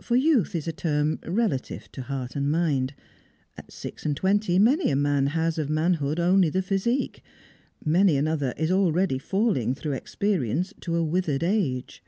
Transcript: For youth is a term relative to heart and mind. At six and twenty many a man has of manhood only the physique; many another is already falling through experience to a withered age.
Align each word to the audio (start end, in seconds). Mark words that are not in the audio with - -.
For 0.00 0.16
youth 0.16 0.54
is 0.54 0.66
a 0.66 0.72
term 0.72 1.18
relative 1.26 1.92
to 1.92 2.00
heart 2.00 2.34
and 2.34 2.50
mind. 2.50 2.94
At 3.58 3.70
six 3.70 4.06
and 4.06 4.16
twenty 4.16 4.58
many 4.58 4.88
a 4.90 4.96
man 4.96 5.26
has 5.26 5.58
of 5.58 5.68
manhood 5.68 6.18
only 6.18 6.48
the 6.48 6.62
physique; 6.62 7.22
many 7.84 8.16
another 8.16 8.54
is 8.56 8.72
already 8.72 9.18
falling 9.18 9.74
through 9.74 9.92
experience 9.92 10.72
to 10.80 10.96
a 10.96 11.04
withered 11.04 11.42
age. 11.44 12.02